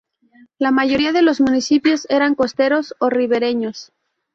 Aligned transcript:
La 0.57 0.71
mayoría 0.71 1.11
de 1.11 1.21
los 1.21 1.39
municipios 1.41 2.07
eran 2.09 2.33
costeros 2.33 2.95
o 2.97 3.11
ribereños. 3.11 3.91